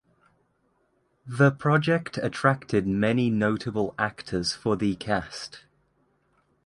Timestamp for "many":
2.87-3.29